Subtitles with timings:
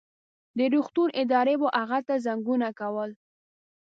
[0.57, 3.09] د روغتون ادارې به هغه ته زنګونه کول.